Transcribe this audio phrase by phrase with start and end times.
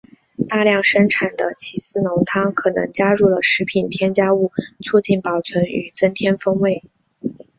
[0.49, 4.51] 大量生产的起司浓汤可能加入了食品添加物
[4.83, 6.81] 促进保存与增添风味。